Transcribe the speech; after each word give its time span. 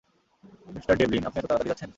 Mr 0.73 0.97
Devlin, 0.99 1.23
আপনি 1.27 1.37
এত 1.39 1.45
তাড়াতাড়ি 1.47 1.69
যাচ্ছেন? 1.71 1.89